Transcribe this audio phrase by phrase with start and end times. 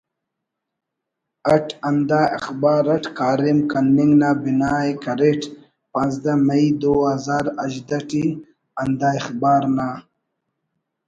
[1.53, 5.41] اٹ ہندا اخبار اٹ کاریم کننگ نا بناءِ کریٹ
[5.91, 8.25] پانزدہ مئی دو ہزار ہژدہ ٹی
[8.79, 9.87] ہندا اخبار نا